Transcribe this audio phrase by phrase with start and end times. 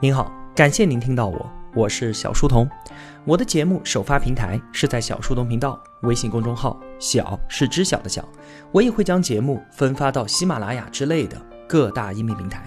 [0.00, 2.70] 您好，感谢您听到我，我是小书童。
[3.24, 8.24] 我的节目首发平台是在小书童频道微信公众号，小是知晓的小。
[8.70, 11.36] 我也会将节目分发到喜马拉雅之类的
[11.66, 12.64] 各大音频平台。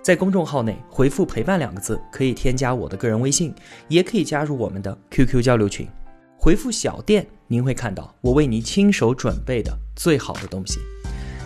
[0.00, 3.52] 在公众号内回复“陪伴”两个字，可以添加我的个人微信，
[3.88, 5.88] 也可以加入我们的 QQ 交流群。
[6.36, 10.78] 回复“小店”，您会看到我为您亲手准备的最好的东西。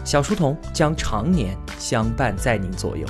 [0.05, 3.07] 小书童将常年相伴在您左右。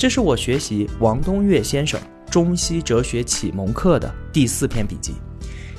[0.00, 2.00] 这是我学习王东岳先生
[2.30, 5.12] 中西哲学启蒙课的第四篇笔记。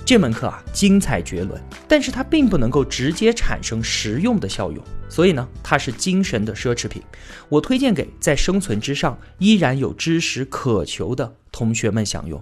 [0.06, 4.80] 这门课啊，精彩绝伦，但是它并不能够直接产生实用的效用，
[5.10, 7.02] 所以呢，它是精神的奢侈品。
[7.50, 12.40] 我推荐给在生存之上依然有知识渴求的同学们享用。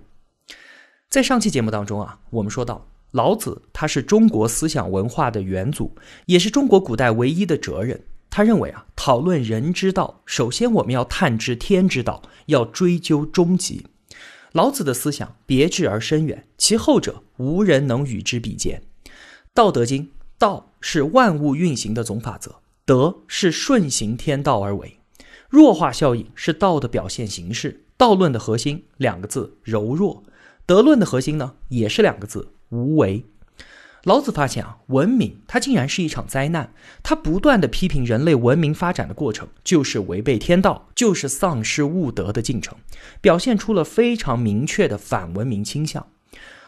[1.10, 8.04] 在上期节目当中啊，我们说到老子，他是中国思想文化的元祖，也是中国古代唯一的哲人。
[8.30, 13.88] 他认为啊，讨论人之道，首先我们要探知天之道，要追究终极。
[14.52, 18.82] 老子的思想别致而深远，其后者无人能与之比肩。
[19.54, 20.04] 《道德经》
[20.38, 25.00] 道是万物运行的总法则，德是顺行天道而为。
[25.50, 27.86] 弱化效应是道的表现形式。
[27.98, 30.24] 道论的核心两个字柔弱，
[30.66, 33.26] 德论的核心呢也是两个字无为。
[34.04, 36.72] 老子发现啊，文明它竟然是一场灾难。
[37.04, 42.78] 他不断的批评人类文明发展的过程就是违背天道，就是丧失物德的进程，
[43.20, 46.08] 表现出了非常明确的反文明倾向。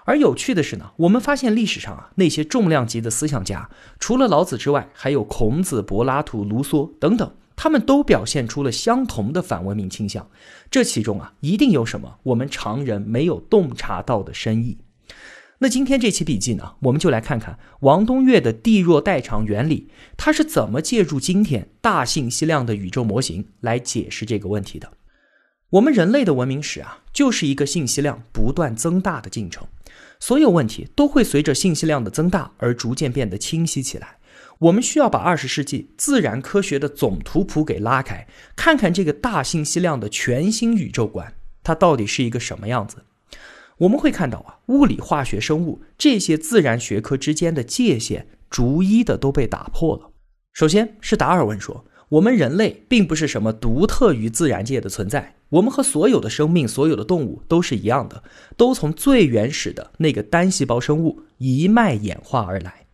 [0.03, 10.27] 而有趣的是呢，我们发现历史上啊那些重量级的思想家，除了老子之外，还有孔子、柏拉图、卢梭等等，他们都表现出了相同的反文明倾向。
[10.69, 14.79] 这其中啊，一定有什么我们常人没有洞察到的深意。
[15.63, 24.93] 那今天这期笔记呢，我们就来看看王东岳的地弱代偿原理，他是怎么借助今天大信息量的宇宙模型来解释这个问题的。
[25.69, 29.67] 我们人类的文明史啊，就是一个信息量不断增大的进程，
[30.19, 34.17] 所有问题都会随着信息量的增大而逐渐变得清晰起来。
[34.57, 43.05] 我们需要把二十世纪自然科学的总图谱给拉开，看看这个大信息量的全新宇宙观，它到底是一个什么样子。
[43.81, 50.11] 我们会看到啊，物理、化学、生物这些自然学科之间的界限逐一的都被打破了。
[50.53, 58.23] 首先是达尔文说，我们人类并不是什么独特于自然界的存在，我们和所有的生命、所有的动物都是一样的，
[58.55, 62.85] 都从最原始的那个单细胞生物一脉演化而来。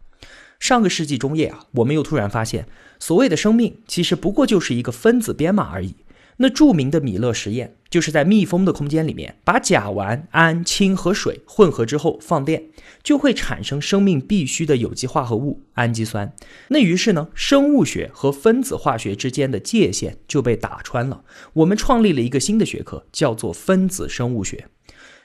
[0.57, 2.65] 上个世纪中叶啊，我们又突然发现，
[2.97, 5.95] 所谓的生命其实不过就是一个分子编码而已。
[6.37, 12.69] 那著名的米勒实验，就是在密封的空间里面，把甲烷、氨、氢和水混合之后放电，
[13.01, 16.31] 就会产生生命必需的有机化合物氨基酸。
[16.69, 21.23] 那于是呢，生物学和分子化学之间的界限就被打穿了。
[21.53, 24.67] 我们创立了一个新的学科，叫做分子生物学。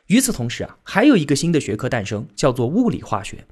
[0.07, 3.47] 与此同时啊，还有一个新的学科诞生，叫做物理化学。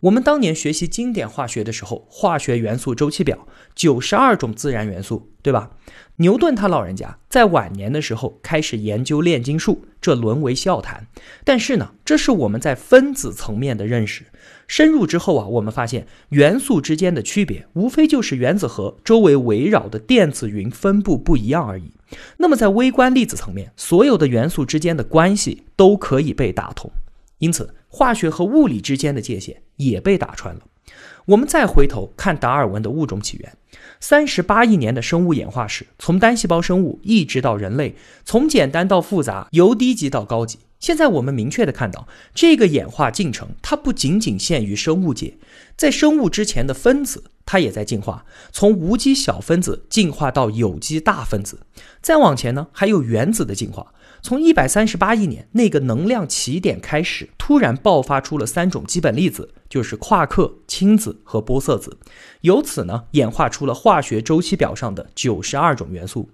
[0.00, 5.70] 我们当年学习经典化学的时候，化学元素周期表九十二种自然元素，对吧？
[6.16, 11.06] 牛顿他老人家在晚年的时候开始研究炼金术，这沦为笑谈。
[11.44, 14.24] 但是呢，这是我们在分子层面的认识。
[14.66, 21.92] 深入之后啊，我们发现元素之间的区别，无非就是原子核周围围绕的电子云分布不一样而已。
[22.36, 26.90] 那么在微观粒子层面，所有的元素之间的关系都可以被打通。
[27.38, 30.62] 因此，化学和物理之间的界限也被打穿了。
[31.26, 33.56] 我们再回头看达尔文的物种起源，
[33.98, 40.60] 三十八亿年的生物演化史，从单细胞生物一直到人类，从简单到复杂，由低级到高级。
[40.78, 45.36] 现在我们明确的看到，这个演化进程它不仅仅限于生物界，
[45.76, 51.60] 在生物之前的分子它也在进化，从无机小分子进化到有机大分子，
[52.00, 53.92] 再往前呢还有原子的进化。
[54.22, 61.98] 从一百三十八亿年那个能量起点开始，突然爆发出了三种基本粒子，就是夸克、氢子和玻色子。
[62.40, 66.30] 由此呢，演化出了化学周期表上的九十二种元素。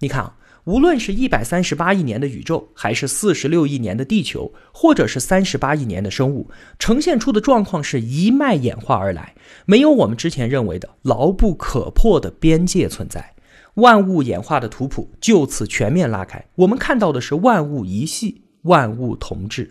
[0.00, 13.34] 你看啊，无论是一百三十八亿年的宇宙，还是四十六亿年的地球，或者是三十八亿年的生物，呈现出的状况是一脉演化而来，没有我们之前认为的牢不可破的边界存在。
[13.74, 19.70] 万物演化的图谱就此全面拉开，我们看到的是万物一系，万物同质。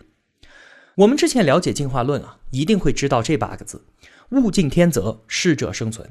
[0.96, 3.86] 我们之前了解进化论啊，一定会知道这八个字：
[4.32, 6.10] 物竞天择，适者生存。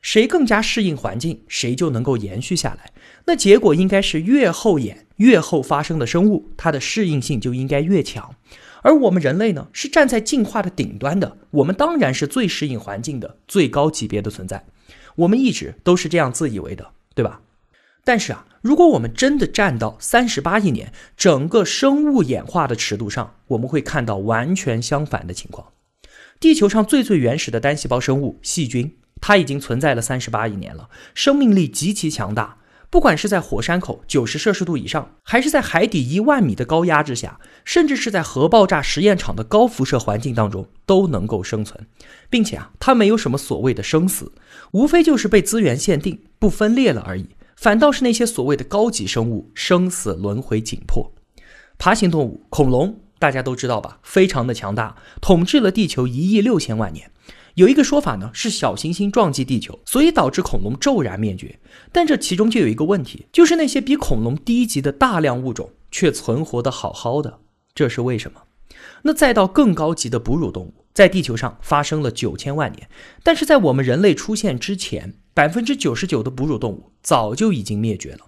[0.00, 2.92] 谁更加适应环境，谁就能够延续下来。
[3.26, 8.34] 那结果应该是越后演、越后发生的生物，它的适应性就应该越强。
[8.82, 14.64] 而我们人类呢，是站在进化的顶端的，我们当然是最适应环境的最高级别的存在。
[15.14, 16.90] 我们一直都是这样自以为的。
[17.14, 17.40] 对吧？
[18.04, 25.68] 但是啊，如果我们真的站到三十八亿年整个生物演化的尺度上，我们会看到完全相反的情况。
[26.40, 32.58] 地球上最最原始的单细胞生物细菌，它已经存在了三十八亿年了，生命力极其强大。
[32.90, 41.86] 不管是在火山口九十摄氏度以上，还是在海底一万米的高压之下，甚至是在核爆炸实验场的高辐射环境当中，都能够生存，
[42.28, 44.32] 并且啊，它没有什么所谓的生死，
[44.72, 47.28] 无非就是被资源限定不分裂了而已。
[47.54, 51.12] 反倒是那些所谓的高级生物，生死轮回紧迫。
[51.78, 54.00] 爬行动物恐龙，大家都知道吧？
[54.02, 57.08] 非常的强大，统治了地球一亿六千万年。
[57.54, 61.60] 有一个说法呢，是小行星撞击地球，所以导致恐龙骤然灭绝。
[61.92, 67.38] 但这其中就有一个问题，就是那些比恐龙低级的大量物种却存活的好好的，
[67.72, 68.40] 这是为什么？
[69.02, 72.88] 那再到更高级的哺乳动物，在地球上发生了九千万年，
[73.22, 78.26] 但是在我们人类出现之前，百分之九十九的哺乳动物早就已经灭绝了。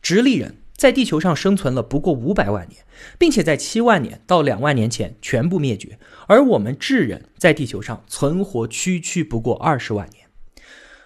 [0.00, 0.56] 直立人。
[0.74, 2.82] 在地球上生存了不过五百万年，
[3.16, 5.96] 并且在七万年到两万年前全部灭绝，
[6.26, 10.26] 而我们智人在地球上存活区区不过二十万年，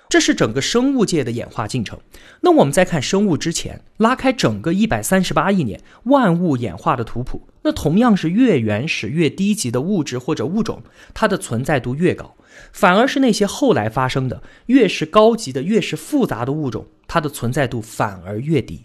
[0.08, 2.00] 这是整个生物界的演化进程。
[2.40, 10.82] 那我们再看生物之前，拉开整个一百三十八亿年万物演化的图谱，那同样是越原始越低级的物质或者物种，
[11.12, 12.34] 它的存在度越高；
[12.72, 18.82] 反而是那些后来发生的越是高级的越是复杂的物种，它的存在度反而越低。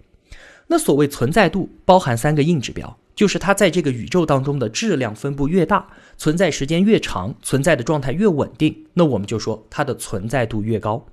[0.67, 5.85] 那所谓存在度包含三个硬指标，就是它在这个宇宙当中的质量分布越大，
[6.17, 11.05] 存在时间越长，存在的状态越稳定，那我们就说它的存在度越高。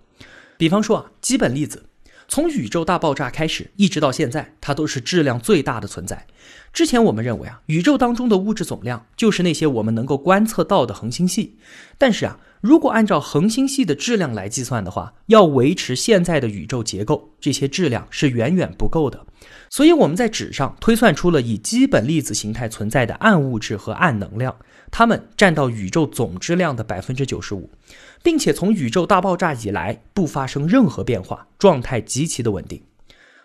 [0.56, 1.86] 比方说啊，基本粒子，
[2.28, 6.26] 从宇宙大爆炸开始一直到现在，它都是质量最大的存在。
[6.72, 11.56] 之前我们认为啊，宇宙当中的物质总量就是那些我们能够观测到的恒星系，
[11.98, 12.38] 但是啊。
[12.60, 19.24] 如果按照恒星系的质量来计算的话，要维持现在的宇宙结构，这些质量是远远不够的。
[19.70, 24.56] 所以我们在纸上推算出了以基本粒子形态存在的暗物质和暗能量，
[24.90, 27.70] 它们占到宇宙总质量的百分之九十五，
[28.22, 32.82] 并且从宇宙大爆炸以来不发生任何变化，状态极其的稳定。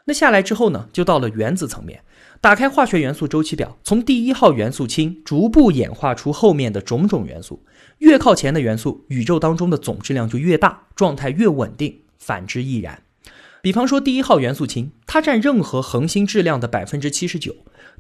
[0.05, 2.01] 那下来之后呢，就到了原子层面。
[2.41, 7.63] 打开化学元素周期表，从第一号元素氢逐步演化出后面的种种元素。
[8.03, 13.01] 越靠前的元素，宇宙当中的总质量就越大，状态越稳定；反之亦然。
[13.61, 17.53] 比方说，第一号元素氢，它占任何恒星质量的百分之七十九；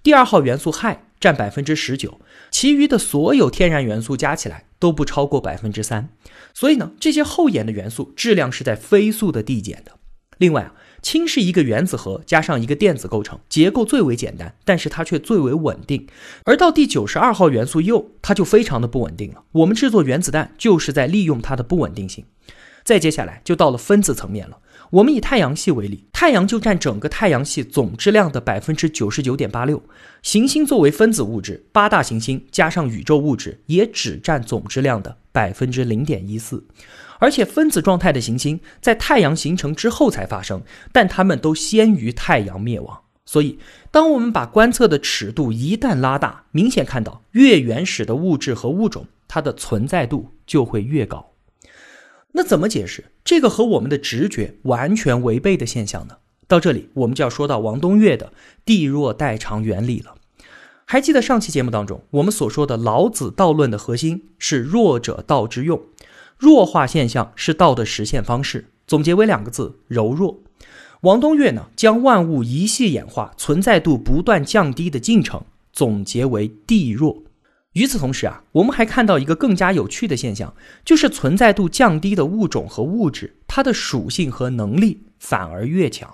[0.03, 2.19] 第二号元素氦占百分之十九，
[2.51, 6.09] 其余的所有天然元素加起来都不超过百分之三。
[6.53, 9.93] 所以呢，这些后沿的元素质量是在飞速的递减的。
[10.37, 10.75] 另外啊。
[11.03, 16.07] 氢是一个原子核加上一个电子构成，结构最为简单，但是它却最为稳定。
[16.45, 19.43] 而到第九十二号元素铀，它就非常的不稳定了。
[19.51, 22.25] 我们制作原子弹就是在利用它的不稳定性。
[22.83, 24.57] 再接下来就到了分子层面了。
[24.91, 29.81] 我们以太阳系为例，太阳就占整个太阳系总质量的百分之九十九点八六。
[30.21, 36.63] 行星作为分子物质，八大行星加上宇宙物质，也只占总质量的百分之零点一四。
[37.23, 40.61] 而且分子状态的行星在太阳形成之后才发生，
[40.91, 42.99] 但它们都先于太阳灭亡。
[43.25, 43.57] 所以，
[43.89, 51.31] 当我们把观测的尺度一旦拉大，明显看到越原始的物质和物种，它的存在度就会越高。
[52.33, 56.17] 那怎么解释这个和我们的直觉完全违背的现象呢？
[56.49, 58.33] 到这里，我们就要说到王东岳的
[58.65, 60.15] “地弱代偿”原理了。
[60.83, 65.81] 还记得上期节目当中我们所说的老子道论的核心是“弱者道之用”。
[66.43, 70.43] 弱化现象是道的实现方式，总结为两个字：柔弱。
[71.03, 77.23] 王东岳呢，将万物一系演化、存在度不断降低的进程总结为地弱。
[77.71, 86.13] 与此同时啊，我们还看到一个更加有趣的现象，就是存在度降低的物种和物质，它的属性和能力反而越强。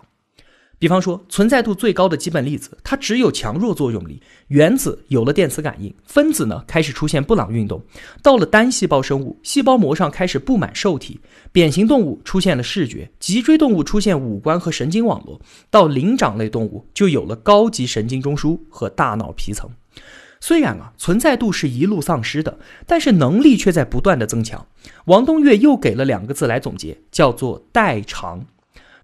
[0.80, 4.18] 比方说，存在度最高的基本粒子，它只有强弱作用力；
[4.48, 7.80] 原子有了电磁感应，分子呢开始出现布朗运动；
[8.24, 11.20] 到了单细胞生物，细胞膜上开始布满受体；
[11.52, 15.38] 扁形动物出现了视觉；脊椎动物出现五官和神经网络；
[15.70, 19.70] 到灵长类动物就有了高级神经中枢和大脑皮层。
[20.40, 22.58] 虽然啊，存在度是一路丧失的，
[22.88, 24.66] 但是能力却在不断的增强。
[25.08, 28.46] 王东岳又给了两个字来总结，叫做代偿。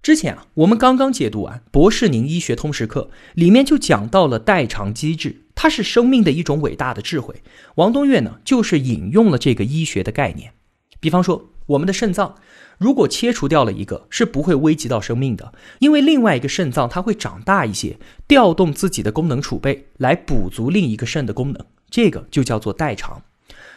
[0.02, 7.42] 之前啊，我们刚刚解读完《博士宁医学通识课》，里面就讲到了代偿机制，它是生命的一种伟大的智慧。
[7.76, 10.52] 王东岳呢，就是引用了这个医学的概念。
[11.00, 12.36] 比方说，我们的肾脏
[12.78, 17.98] 如果切除掉了一个，是不会危及到生命的，因为另外一个肾脏它会长大一些，
[18.28, 23.22] 调动自己的功能储备来补足另一个肾的功能，这个就叫做代偿。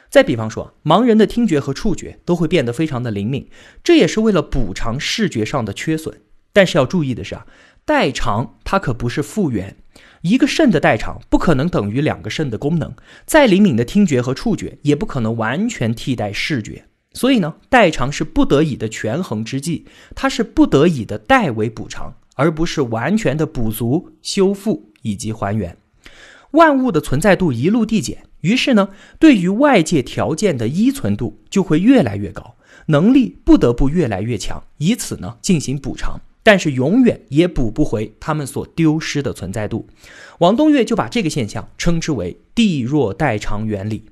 [0.10, 3.48] 再比方说，盲人的听觉和触觉都会变得非常的灵敏，
[3.84, 6.22] 这也是为了补偿视觉上的缺损。
[6.52, 7.46] 但是要注意的是啊，
[7.86, 9.78] 代偿它可不是复原，
[10.22, 12.96] 一个肾的代偿不可能等于两个肾的功能，
[13.28, 16.86] 再灵敏的听觉和触觉也不可能完全替代视觉。
[17.14, 19.86] 所以呢，代偿是不得已的权衡之计，
[20.16, 25.78] 它是不得已的代为补偿，而不是完全的补足、修复以及还原。
[26.52, 32.56] 万物的存在度一路递减，于是呢，对于外界条件的依存度就会越来越高，
[32.88, 36.20] 能力不得不越来越强，以此呢进行补偿。
[36.42, 39.88] 但是永远也补不回他们所丢失的存在度。
[40.40, 44.06] 王东岳就把这个现象称之为“地弱代偿原理”。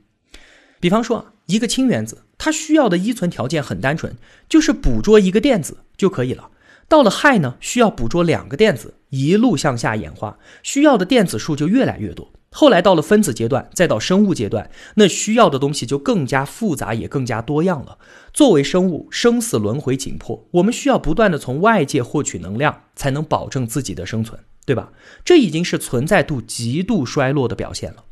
[0.80, 4.16] 比方说啊，一个氢原子，它需要的依存条件很单纯，
[4.48, 6.52] 就是捕捉一个电子就可以了。
[6.90, 12.32] 到了氦呢，需要捕捉两个电子，一路向下演化，需要的电子数就越来越多。
[12.50, 17.98] 后来到了分子阶段，再到生物阶段，那需要的东西就更加复杂，也更加多样了。
[18.34, 24.92] 作为生物，生死轮回紧迫，我们需要不断的从外界获取能量，才能保证自己的生存，对吧？
[25.24, 28.06] 这已经是存在度极度衰落的表现了。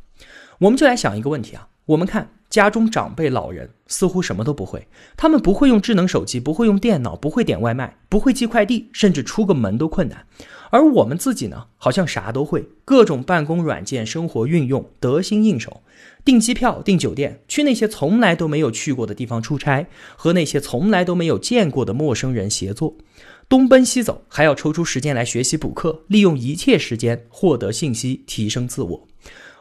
[0.58, 2.35] 我们就来想一个问题啊，我们看。
[2.48, 4.86] 家中长辈老人似乎什么都不会，
[5.16, 10.26] 他们不会用智能手机，不会用电脑，不会点外卖，不会寄快递，甚至出个门都困难。
[10.70, 15.82] 而我们自己呢，好像啥都会，各种办公软件、生活运用得心应手，
[16.24, 19.86] 订机票、订酒店，去那些从来都没有去过的地方出差，
[20.16, 22.96] 和那些从来都没有见过的陌生人协作，
[23.48, 29.08] 东奔西走，还要抽出时间来学习补课，利用一切时间获得信息，提升自我。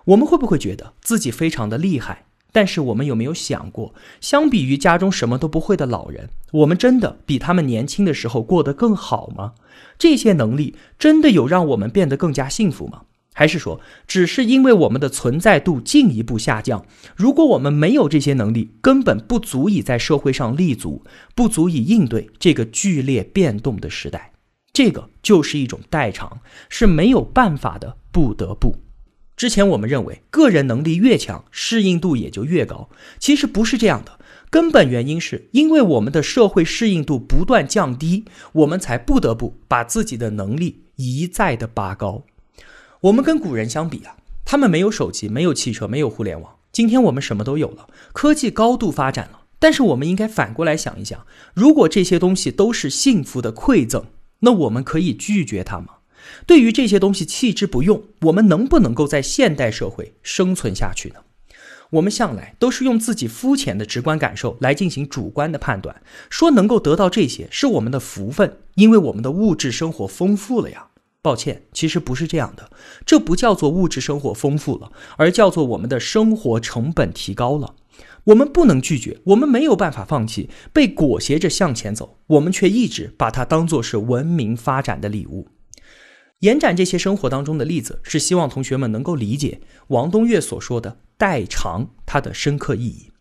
[0.05, 2.25] 我们会不会觉得自己非常的厉害？
[2.55, 9.55] 但是我们有没有想过，相比于家中什么都不会的老人，我们真的比他们年轻的时候过得更好吗？
[9.99, 13.01] 这些能力真的有让我们变得更加幸福吗？
[13.33, 16.85] 还是说，只是因为我们的存在度进一步下降？
[17.17, 21.03] 如果我们没有这些能力，根本不足以在社会上立足，
[21.35, 24.31] 不足以应对这个剧烈变动的时代。
[24.71, 28.84] 这个就是一种代偿，是没有办法的，不得不。
[29.35, 32.89] 之前我们认为，个人能力越强，适应度也就越高。
[33.19, 38.23] 其实不是这样的，根本原因是因为我们的社会适应度不断降低，
[38.53, 42.23] 我们才不得不把自己的能力一再的拔高。
[43.01, 44.15] 我们跟古人相比啊，
[44.45, 46.55] 他们没有手机，没有汽车，没有互联网。
[46.71, 49.41] 今天我们什么都有了，科技高度发展了。
[49.59, 54.05] 但是我们应该反过来想一想，如果这些东西都是幸福的馈赠，
[54.39, 55.87] 那我们可以拒绝它吗？
[56.45, 61.15] 对于这些东西弃之不用，我们能不能够在现代社会生存下去呢？
[61.91, 70.87] 我们向来都是用自己肤浅的直观感受来进行主观的判断，说能够得到这些是我们的福分，因为我们的物质生活丰富了呀。
[71.21, 72.69] 抱歉，其实不是这样的，
[73.05, 77.75] 这不叫做物质生活丰富了，而叫做我们的生活成本提高了。
[78.25, 85.47] 我们不能拒绝，我们没有办法放弃，被裹挟着向前走，我们却一直把它当做是文明发展的礼物。
[86.39, 93.11] 延展这些生活当中的例子，是希望同学们能够理解王东岳所说的代偿它的深刻意义。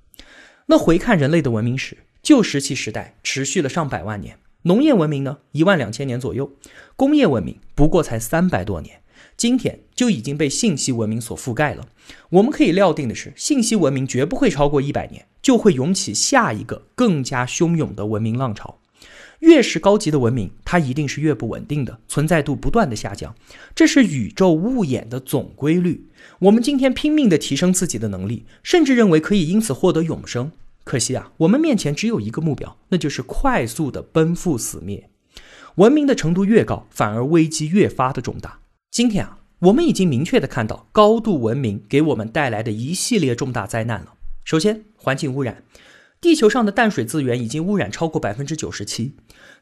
[0.67, 6.53] 那回看人类的文明史，旧石器时代持续了上百万年，农业文明呢一万两千年左右，
[6.97, 9.03] 工业文明不过才三百多年，
[9.37, 11.87] 今天就已经被信息文明所覆盖了。
[12.31, 18.81] 我们可以料定的是，信息文明绝不会超过一百年，就会涌起下一个更加汹涌的文明浪潮。
[19.45, 23.35] 越是高级的文明，它一定是越不稳定的，存在度不断的下降，
[23.75, 26.07] 这是宇宙物演的总规律。
[26.39, 30.51] 我们今天拼命的提升自己的能力，甚至认为可以因此获得永生，
[30.83, 35.11] 可惜啊，我们面前只有一个目标，那就是快速的奔赴死灭。
[35.75, 38.61] 文明的程度越高，反而危机越发的重大。
[38.91, 44.15] 今天啊，我们已经明确的看到高度文明给我们带来的一系列重大灾难了。
[44.43, 45.63] 首先，环境污染。
[46.21, 49.13] 地球上的淡水资源已经污染超过百分之九十七，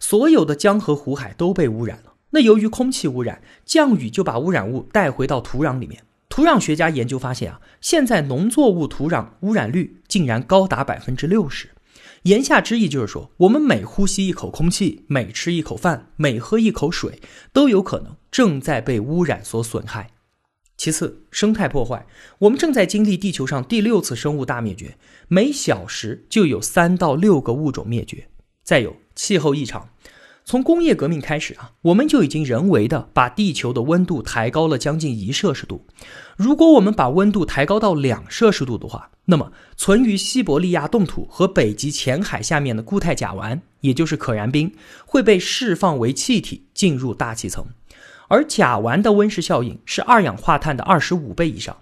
[0.02, 2.14] 所有的江河湖海都被污染了。
[2.30, 6.02] 那由于空气污染，降雨就把污染物带回到土壤里面。
[6.28, 11.68] 土壤学家研究发现啊，现在农作物土壤污染率竟然高达百分之六十。
[12.24, 17.20] 言下之意就是说，我们每呼吸一口空气，每吃一口饭，每喝一口水，
[17.52, 20.10] 都有可能正在被污染所损害。
[20.76, 22.04] 其次，生态破坏，
[22.40, 24.96] 我们正在经历地球上第六次生物大灭绝，
[25.28, 28.26] 每小时就有三到六个物种灭绝。
[28.64, 29.88] 再有气候异常，
[30.44, 35.86] 从工业革命开始啊，我们就已经人为的把地球的温度抬高了将近一摄氏度。
[36.36, 44.74] 如果我们把温度抬高到两摄氏度的话，那么存于西伯利亚冻土和北极浅海下面的固态甲烷，也就是可燃冰，
[45.06, 47.64] 会被释放为气体进入大气层。
[48.26, 51.76] 而甲烷的温室效应是二氧化碳的二十五倍以上，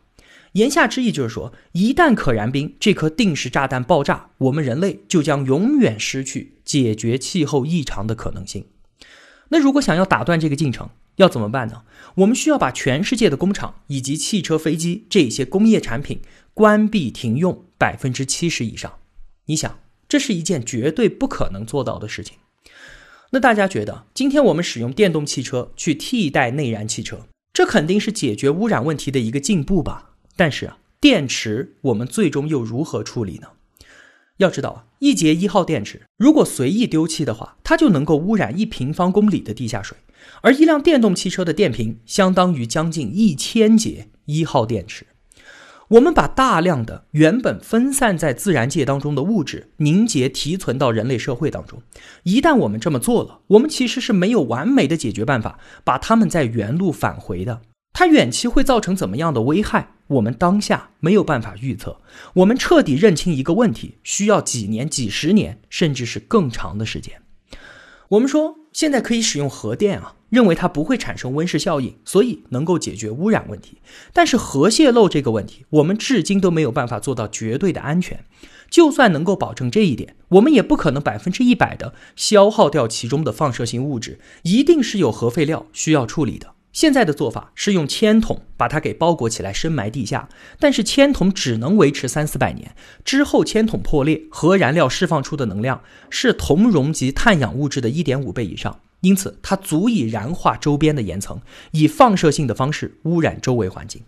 [0.53, 8.67] 言下之意就是说，一旦可燃冰这颗定时炸弹爆炸，我们人类就将永远失去解决气候异常的可能性。
[9.51, 11.83] 那如果想要打断这个进程，要怎么办呢？
[12.17, 16.21] 我们需要把全世界的工厂以及汽车、飞机这些工业产品
[16.55, 18.99] 关闭停用百分之七十以上。
[19.47, 19.79] 你想，
[20.09, 22.37] 这是一件绝对不可能做到的事情。
[23.31, 30.10] 那大家觉得，今天我们使用电动汽车去替代内燃汽车，这肯定是解决污染问题的一个进步吧？
[30.41, 33.49] 但是啊，电池我们最终又如何处理呢？
[34.39, 39.99] 要知道啊，一节一号电池如果随意丢弃的话，它就能够污染一平方公里的地下水。
[40.41, 45.05] 而一辆电动汽车的电瓶相当于将近一千节一号电池。
[45.89, 51.83] 我们把大量的原本分散在自然界当中的物质凝结提存到人类社会当中。
[52.23, 57.61] 一旦我们这么做了，我们其实是没有完美的解决办法把它们在原路返回的。
[57.93, 59.93] 它远期会造成怎么样的危害？
[60.07, 62.01] 我们当下没有办法预测。
[62.35, 67.23] 我们彻底认清一个问题，需要几年、几十年，甚至是更长的时间。
[68.09, 73.79] 我们说现在可以使用核电啊，认为它不会产生温室效应，所以能够解决污染问题。
[74.13, 78.25] 但是核泄漏这个问题，我们至今都没有办法做到绝对的安全。
[78.69, 86.55] 就算能够保证这一点，我们也不可能百分之一百的消耗掉其中的放射性物质，一定是有核废料需要处理的。
[86.73, 90.29] 现在的做法是用铅筒把它给包裹起来，深埋地下。
[90.59, 92.75] 但是铅筒只能维持三四百年，
[93.05, 101.41] 之后铅筒破裂，核燃料释放出的能量是铜容级碳氧物质的一点五倍以上，因此它足以燃化周边的岩层，
[101.73, 104.03] 以放射性的方式污染周围环境。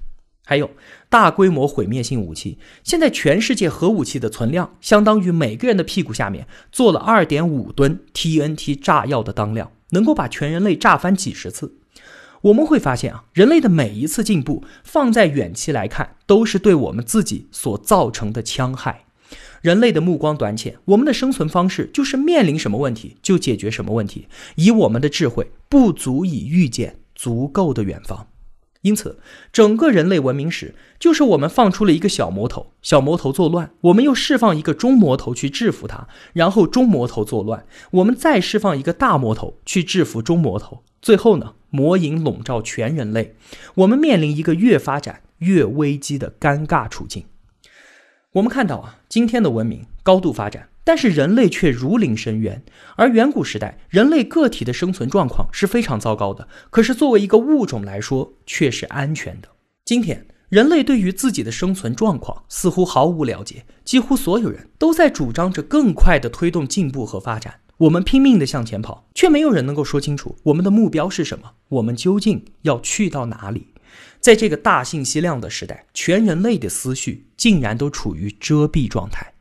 [0.45, 0.71] 还有
[1.09, 11.79] 大规模毁灭性武器，现在全世界核武器的存量相当于每个人的屁股下面做了二点五吨 TNT 炸药的当量，能够把全人类炸翻几十次。
[12.43, 19.05] 我们会发现啊，人类的每一次进步，放在远期来看，都是对我们自己所造成的戕害。
[19.61, 28.27] 人类的目光短浅，我们的生存方式就是面临什么问题就解决什么问题，以我们的智慧不足以预见足够的远方。
[28.81, 29.21] 因此，
[29.53, 41.55] 整个人类文明史就是我们放出了一个小魔头，小魔头作乱，我们又释放一个中魔头去制服他，然后中魔头作乱，我们再释放一个大魔头去制服中魔头，最后呢？
[41.73, 43.35] 魔影笼罩全人类，
[43.77, 47.25] 我们面临一个越发展越危机的尴尬处境。
[48.35, 52.63] 我们看到啊，今天的文明高度发展，但是人类却如临深渊。
[52.97, 59.49] 而远古时代，人类个体的生存状况是非常糟糕的，可是作为一个物种来说，却是安全的。
[59.87, 67.62] 今天，人类对于自己的生存状况似乎毫无了解，几乎所有人都在主张着更快的推动进步和发展。
[67.79, 73.69] 我们拼命地向前跑，却没有人能够说清楚我们的目标是什么，我们究竟要去到哪里？
[74.21, 79.33] 在这个大信息量的时代，全人类的思绪竟然都处于遮蔽状态。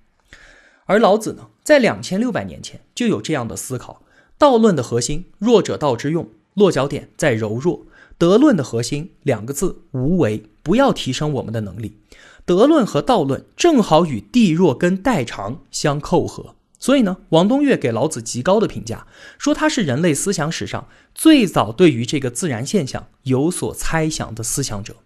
[0.86, 4.02] 而老子呢，在两千六百年前就有这样的思考：
[4.38, 7.86] 道论的核心，弱者道之用，落脚点在柔弱；
[8.18, 12.00] 德论的核心，两个字，无为，不要提升我们的能力。
[12.44, 16.56] 德论和道论正好与地弱跟代偿相扣合。
[16.82, 19.06] 所以呢，王东岳给老子极高的评价，
[19.38, 24.98] 说他是人类思想史上最早对于这个自然现象有所猜想的思想者。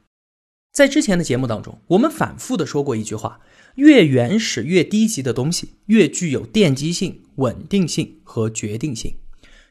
[0.71, 3.41] 在之前的节目当中，我们反复的说过一句话：
[3.75, 9.13] 越原始、越低级的东西，越具有奠基性、稳定性和决定性。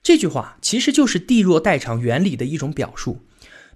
[0.03, 3.23] 这句话其实就是地弱代偿原理的一种表述。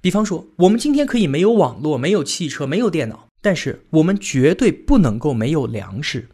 [0.02, 6.28] 比方说，我们今天可以没有网络、没有汽车、没有电脑，但是我们绝对不能够没有粮食。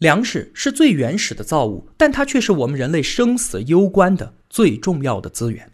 [0.00, 5.70] 粮食是最原始的造物，但它却是我们人类生死攸关的最重要的资源。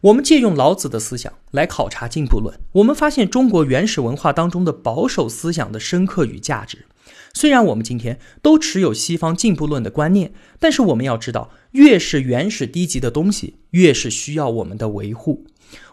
[0.00, 6.86] 我们借用老子的思想来考察进步论，我们发现中国原始文化当中的保守思想的深刻与价值。
[7.34, 15.44] 虽然我们今天都持有西方进步论的观念，但是我们要知道，越是原始低级的东西，越是需要我们的维护。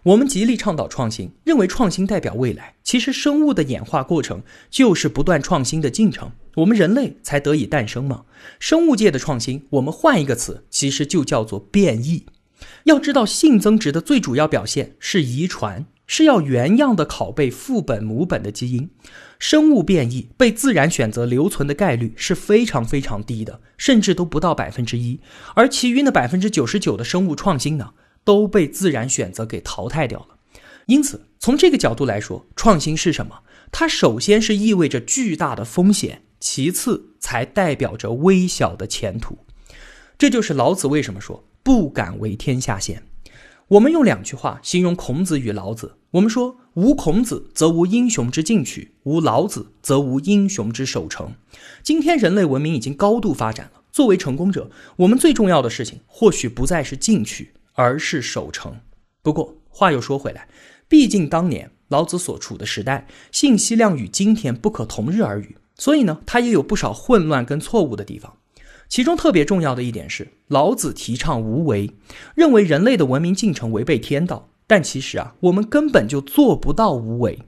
[0.04, 2.76] 我们极力倡导创新，认为创新代表未来。
[2.84, 8.26] 其实，生物的演化过程就是不断创新的进程，我们人类才得以诞生嘛。
[8.60, 12.26] 生物界的创新，我们换一个词，其实就叫做变异。
[12.86, 18.90] 要知道，性增值的最主要表现是遗传，是要原样的拷贝父本母本的基因。
[19.38, 25.20] 生物变异被自然选择留存的概率是非常非常低的，甚至都不到百分之一。
[25.56, 27.92] 而其余的百分之九十九的生物创新呢？
[28.26, 30.38] 都被自然选择给淘汰掉了，
[30.88, 33.44] 因此从这个角度来说，创新是什么？
[33.72, 39.38] 它首先是意味着巨大的风险，其次才代表着微小的前途。
[40.18, 43.04] 这就是老子为什么说不敢为天下先。
[43.68, 51.34] 我们用两句话形容孔子与老子：我们说无孔子，则无英雄之进取；无老子，则无英雄之守成。
[51.84, 57.54] 今天人类文明已经高度发展了，作为成功者，我们最重要的事情或许不再是进取。
[57.76, 58.76] 而是守成。
[59.22, 60.48] 不过话又说回来，
[60.88, 68.38] 毕竟当年老子所处的时代信息量与今天不可同日而语，所以呢，他也有不少混乱跟错误的地方。
[68.88, 71.92] 其中特别重要的一点是，老子提倡无为，
[72.36, 74.50] 认为人类的文明进程违背天道。
[74.68, 77.40] 但其实啊，我们根本就做不到无为，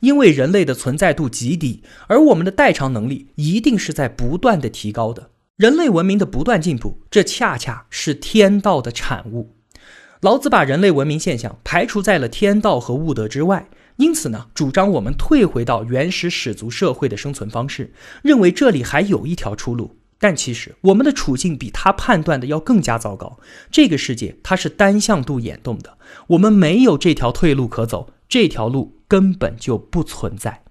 [0.00, 5.30] 因为人类的存在度极低，而我们的代偿能力一定是在不断的提高的。
[5.56, 9.54] 人类文明的不断进步，这恰恰是天道的产物。
[10.24, 19.98] 老子把人类文明现象排除在了天道和物德之外，因此呢，主张我们退回到原始始族社会的生存方式，认为这里还有一条出路。
[20.18, 23.38] 但其实我们的处境比他判断的要更加糟糕。
[23.70, 30.62] 这个世界它是单向度演动的，我们没有这条退路可走，这条路根本就不存在。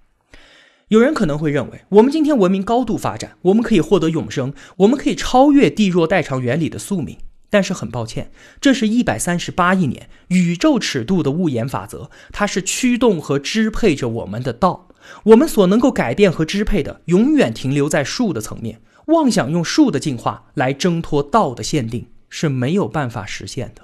[0.87, 7.19] 有人可能会认为，我们今天文明高度发展，我们可以获得永生，我们可以超越地弱代偿原理的宿命。
[7.53, 14.89] 但是很抱歉，这是一百三十八亿年宇宙尺度的物演法则，它是驱动和支配着我们的道。
[15.25, 18.81] 我们所能够改变和支配的，永远停留在术的层面。
[19.05, 23.83] 妄想用术的进化来挣脱道的限定是没有办法实现的。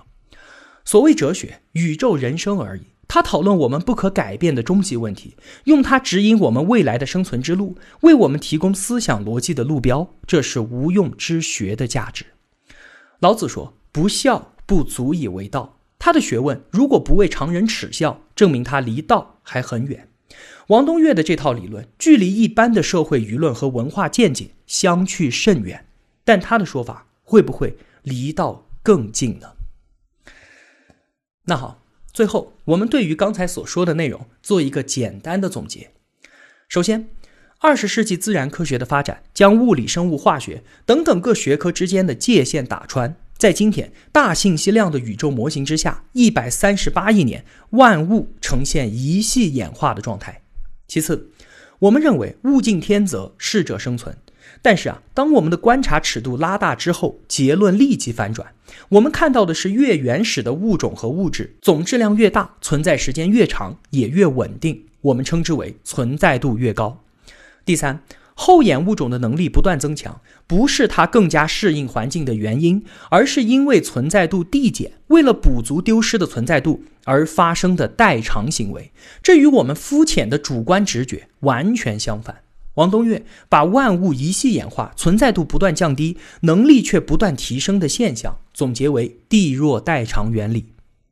[0.83, 2.81] 所谓哲学，宇宙人生而已。
[3.07, 10.15] 它讨论我们不可改变的终极问题，用它指引我们未来的生存之路，为我们提供思想逻辑的路标。
[10.25, 12.25] 这是无用之学的价值。
[13.19, 20.09] 老子说：“不孝不足以为道。”他的学问如果不为常人耻笑，证明他离道还很远。
[20.67, 25.87] 王东岳的这套理论，距离一般的社会舆论和文化见解相去甚远，
[26.23, 29.53] 但他的说法会不会离道更近呢？
[31.45, 31.81] 那好，
[32.13, 35.91] 最后我们对于刚才所说的内容做一个简单的总结。
[36.69, 37.09] 首先，
[37.61, 50.41] 二十世纪自然科学的发展将物理、生物、化学等等各学科之间的界限打穿，在今天大信息量的宇宙模型之下，一百三十八亿年，万物呈现一系演化的状态。
[50.87, 51.31] 其次，
[51.79, 54.15] 我们认为物竞天择，适者生存。
[54.61, 58.53] 但是啊，当我们的观察尺度拉大之后，结论立即反转。
[58.87, 64.85] 我们看到的是，越原始的物种和物质总质量越大，存在时间越长，也越稳定。
[65.01, 67.03] 我们称之为存在度越高。
[67.69, 68.01] 第三。
[68.33, 78.91] 后眼物种的能力不断增强，不是它更加适应环境的原因，而是因为存在度递减，为了补足丢失的存在度而发生的代偿行为。
[79.21, 82.37] 这与我们肤浅的主观直觉完全相反。
[82.73, 90.65] 王东岳把万物一系演化、存在度不断降低、能力却不断提升的现象总结为地弱代偿原理。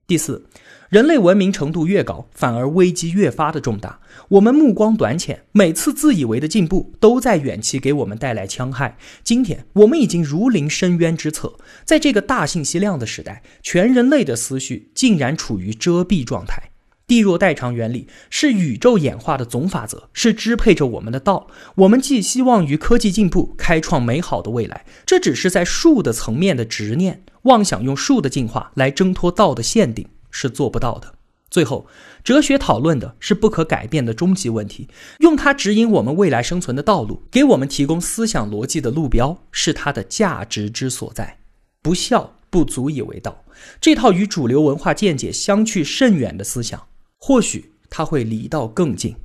[0.07, 0.47] 第四。
[0.89, 3.99] 人类文明程度越高，反而危机越发的重大。
[4.29, 8.97] 我们目光短浅，每次自以为的进步都在远期给我们带来戕害。
[9.21, 16.71] 今天我们已经如临深渊之侧，在这个大信息量的时代，全人类的思绪竟然处于遮蔽状态。
[17.05, 21.47] 地弱代偿原理是宇宙演化的总法则，是支配着我们的道。
[21.75, 30.07] 我们寄希望于科技进步，开创美好的未来，这只是在术的层面的执念，妄想用术的进化来挣脱道的限定。
[30.37, 31.15] 是做不到的。
[31.49, 31.87] 最后，
[32.23, 34.87] 哲学讨论的是不可改变的终极问题，
[35.19, 41.39] 用它指引我们未来生存的道路，给我们提供思想逻辑的路标，是它的价值之所在。
[41.81, 43.43] 不孝不足以为道，
[43.81, 49.15] 这套与主流文化见解相去甚远的思想，或许它会离道更近。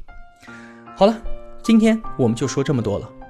[0.96, 1.20] 好了，
[1.62, 3.10] 今天我们就说这么多了。